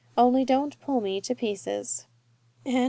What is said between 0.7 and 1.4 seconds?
pull me to